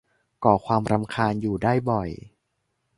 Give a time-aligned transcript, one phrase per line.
[0.43, 2.09] ก่อความรำคาญอยู่ได้บ่อย